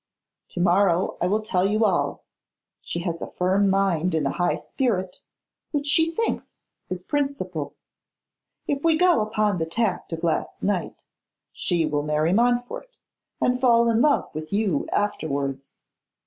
To 0.49 0.59
morrow 0.59 1.15
I 1.21 1.27
will 1.27 1.43
tell 1.43 1.67
you 1.67 1.85
all. 1.85 2.23
She 2.81 3.01
has 3.01 3.21
a 3.21 3.29
firm 3.29 3.69
mind 3.69 4.15
and 4.15 4.25
a 4.25 4.31
high 4.31 4.55
spirit, 4.55 5.19
which 5.69 5.85
she 5.85 6.09
thinks 6.09 6.55
is 6.89 7.03
principle. 7.03 7.75
If 8.65 8.83
we 8.83 8.97
go 8.97 9.21
upon 9.21 9.59
the 9.59 9.67
tack 9.67 10.11
of 10.11 10.23
last 10.23 10.63
night, 10.63 11.03
she 11.53 11.85
will 11.85 12.01
marry 12.01 12.33
Montfort, 12.33 12.97
and 13.39 13.61
fall 13.61 13.87
in 13.91 14.01
love 14.01 14.33
with 14.33 14.51
you 14.51 14.87
afterwards. 14.91 15.77